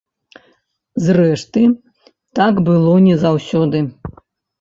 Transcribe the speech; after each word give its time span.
Зрэшты, 1.07 1.61
так 2.39 2.61
было 2.71 2.95
не 3.09 3.15
заўсёды. 3.25 3.83